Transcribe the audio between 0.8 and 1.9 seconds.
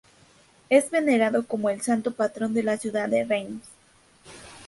venerado como el